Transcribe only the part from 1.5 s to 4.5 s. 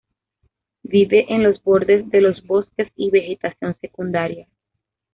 bordes de los bosques y vegetación secundaria.